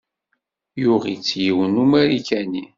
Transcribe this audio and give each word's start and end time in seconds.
Yuɣ-itt 0.81 1.29
yiwen 1.43 1.73
n 1.77 1.81
Umarikani. 1.83 2.63